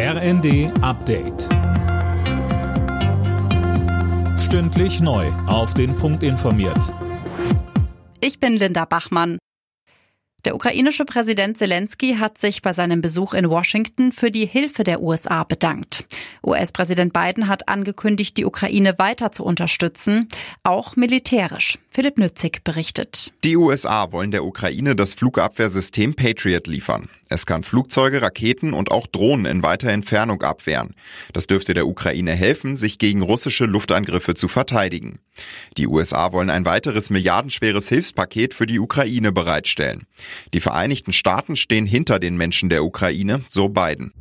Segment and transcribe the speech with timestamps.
[0.00, 1.48] RND Update.
[4.38, 5.26] Stündlich neu.
[5.48, 6.94] Auf den Punkt informiert.
[8.20, 9.38] Ich bin Linda Bachmann.
[10.44, 15.02] Der ukrainische Präsident Zelensky hat sich bei seinem Besuch in Washington für die Hilfe der
[15.02, 16.06] USA bedankt.
[16.46, 20.28] US-Präsident Biden hat angekündigt, die Ukraine weiter zu unterstützen,
[20.62, 21.76] auch militärisch.
[21.90, 23.32] Philipp Nützig berichtet.
[23.42, 27.08] Die USA wollen der Ukraine das Flugabwehrsystem Patriot liefern.
[27.30, 30.94] Es kann Flugzeuge, Raketen und auch Drohnen in weiter Entfernung abwehren.
[31.32, 35.20] Das dürfte der Ukraine helfen, sich gegen russische Luftangriffe zu verteidigen.
[35.76, 40.06] Die USA wollen ein weiteres milliardenschweres Hilfspaket für die Ukraine bereitstellen.
[40.54, 44.12] Die Vereinigten Staaten stehen hinter den Menschen der Ukraine, so Biden.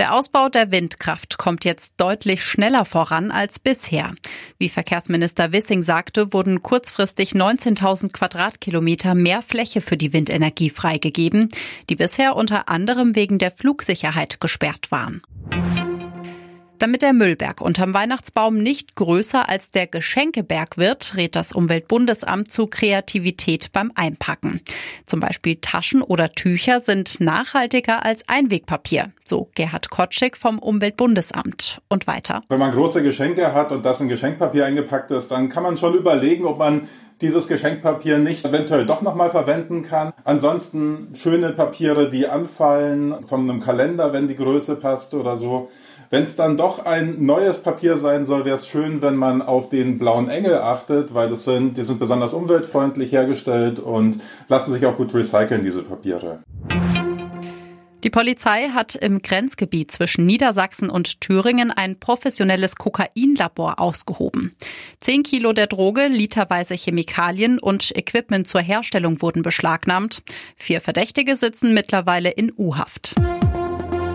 [0.00, 4.14] Der Ausbau der Windkraft kommt jetzt deutlich schneller voran als bisher.
[4.56, 11.50] Wie Verkehrsminister Wissing sagte, wurden kurzfristig 19.000 Quadratkilometer mehr Fläche für die Windenergie freigegeben,
[11.90, 15.20] die bisher unter anderem wegen der Flugsicherheit gesperrt waren.
[16.80, 22.68] Damit der Müllberg unterm Weihnachtsbaum nicht größer als der Geschenkeberg wird, rät das Umweltbundesamt zu
[22.68, 24.62] Kreativität beim Einpacken.
[25.04, 31.82] Zum Beispiel Taschen oder Tücher sind nachhaltiger als Einwegpapier, so Gerhard Kotschik vom Umweltbundesamt.
[31.90, 32.40] Und weiter.
[32.48, 35.92] Wenn man große Geschenke hat und das in Geschenkpapier eingepackt ist, dann kann man schon
[35.92, 36.88] überlegen, ob man
[37.20, 40.14] dieses Geschenkpapier nicht eventuell doch nochmal verwenden kann.
[40.24, 45.68] Ansonsten schöne Papiere, die anfallen, von einem Kalender, wenn die Größe passt oder so.
[46.12, 49.68] Wenn es dann doch ein neues Papier sein soll, wäre es schön, wenn man auf
[49.68, 54.84] den blauen Engel achtet, weil das sind, die sind besonders umweltfreundlich hergestellt und lassen sich
[54.86, 56.40] auch gut recyceln, diese Papiere.
[58.02, 64.56] Die Polizei hat im Grenzgebiet zwischen Niedersachsen und Thüringen ein professionelles Kokainlabor ausgehoben.
[64.98, 70.22] Zehn Kilo der Droge, literweise Chemikalien und Equipment zur Herstellung wurden beschlagnahmt.
[70.56, 73.14] Vier Verdächtige sitzen mittlerweile in U-Haft.